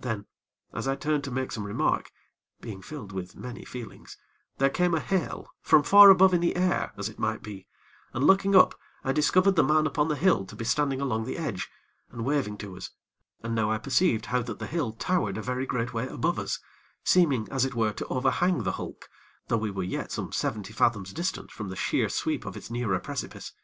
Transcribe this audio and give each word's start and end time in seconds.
Then, 0.00 0.26
as 0.74 0.86
I 0.86 0.96
turned 0.96 1.24
to 1.24 1.30
make 1.30 1.50
some 1.50 1.64
remark, 1.64 2.10
being 2.60 2.82
filled 2.82 3.10
with 3.10 3.34
many 3.36 3.64
feelings, 3.64 4.18
there 4.58 4.68
came 4.68 4.92
a 4.92 5.00
hail, 5.00 5.48
from 5.62 5.82
far 5.82 6.10
above 6.10 6.34
in 6.34 6.42
the 6.42 6.54
air, 6.56 6.92
as 6.98 7.08
it 7.08 7.18
might 7.18 7.42
be, 7.42 7.66
and, 8.12 8.26
looking 8.26 8.54
up, 8.54 8.74
I 9.02 9.12
discovered 9.12 9.56
the 9.56 9.64
man 9.64 9.86
upon 9.86 10.08
the 10.08 10.14
hill 10.16 10.44
to 10.44 10.54
be 10.54 10.66
standing 10.66 11.00
along 11.00 11.24
the 11.24 11.38
edge, 11.38 11.70
and 12.10 12.22
waving 12.22 12.58
to 12.58 12.76
us, 12.76 12.90
and 13.42 13.54
now 13.54 13.70
I 13.70 13.78
perceived 13.78 14.26
how 14.26 14.42
that 14.42 14.58
the 14.58 14.66
hill 14.66 14.92
towered 14.92 15.38
a 15.38 15.42
very 15.42 15.64
great 15.64 15.94
way 15.94 16.06
above 16.06 16.38
us, 16.38 16.58
seeming, 17.02 17.48
as 17.50 17.64
it 17.64 17.74
were, 17.74 17.94
to 17.94 18.06
overhang 18.08 18.64
the 18.64 18.72
hulk 18.72 19.08
though 19.48 19.56
we 19.56 19.70
were 19.70 19.82
yet 19.82 20.12
some 20.12 20.32
seventy 20.32 20.74
fathoms 20.74 21.14
distant 21.14 21.50
from 21.50 21.70
the 21.70 21.76
sheer 21.76 22.10
sweep 22.10 22.44
of 22.44 22.58
its 22.58 22.70
nearer 22.70 23.00
precipice. 23.00 23.54